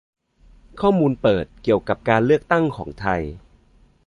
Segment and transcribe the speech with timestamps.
[0.79, 3.21] ข้อมูลเปิด เกี่ยวกับการเลือกตั้งของไทย